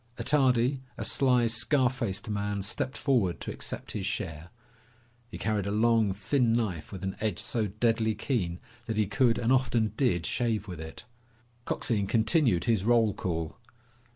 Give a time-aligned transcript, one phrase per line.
[0.17, 4.49] Attardi, a sly, scar faced man, stepped forward to accept his share.
[5.29, 9.37] He carried a long, thin knife with an edge so deadly keen that he could
[9.37, 11.03] and often did shave with it.
[11.65, 13.59] Coxine continued his roll call.